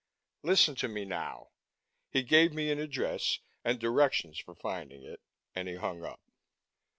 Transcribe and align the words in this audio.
Listen 0.41 0.73
to 0.77 0.87
me, 0.87 1.05
now." 1.05 1.51
He 2.09 2.23
gave 2.23 2.53
me 2.53 2.71
an 2.71 2.79
address 2.79 3.37
and 3.63 3.77
directions 3.79 4.39
for 4.39 4.55
finding 4.55 5.03
it. 5.03 5.21
And 5.53 5.67
he 5.69 5.75
hung 5.75 6.03
up. 6.03 6.21